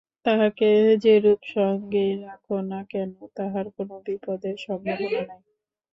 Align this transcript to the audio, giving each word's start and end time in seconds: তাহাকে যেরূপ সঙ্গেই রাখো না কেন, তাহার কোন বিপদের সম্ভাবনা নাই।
তাহাকে 0.25 0.69
যেরূপ 1.03 1.39
সঙ্গেই 1.53 2.13
রাখো 2.23 2.55
না 2.71 2.81
কেন, 2.91 3.09
তাহার 3.37 3.65
কোন 3.75 3.89
বিপদের 4.05 4.55
সম্ভাবনা 4.65 5.21
নাই। 5.29 5.41